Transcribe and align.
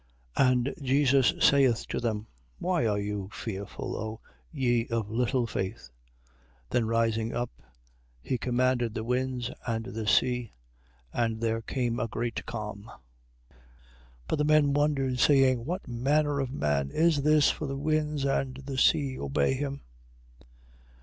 8:26. 0.35 0.51
And 0.51 0.73
Jesus 0.81 1.33
saith 1.41 1.85
to 1.89 1.99
them: 1.99 2.25
Why 2.57 2.87
are 2.87 2.97
you 2.97 3.29
fearful, 3.31 3.95
O 3.95 4.19
ye 4.51 4.87
of 4.87 5.11
little 5.11 5.45
faith? 5.45 5.91
Then 6.71 6.87
rising 6.87 7.35
up, 7.35 7.51
he 8.19 8.39
commanded 8.39 8.95
the 8.95 9.03
winds, 9.03 9.51
and 9.67 9.85
the 9.85 10.07
sea, 10.07 10.53
and 11.13 11.39
there 11.39 11.61
came 11.61 11.99
a 11.99 12.07
great 12.07 12.47
calm. 12.47 12.85
8:27. 13.51 13.57
But 14.27 14.35
the 14.37 14.43
men 14.45 14.73
wondered, 14.73 15.19
saying: 15.19 15.65
What 15.65 15.87
manner 15.87 16.39
of 16.39 16.49
man 16.51 16.89
is 16.89 17.21
this, 17.21 17.51
for 17.51 17.67
the 17.67 17.77
winds 17.77 18.25
and 18.25 18.55
the 18.55 18.79
sea 18.79 19.19
obey 19.19 19.53
him? 19.53 19.81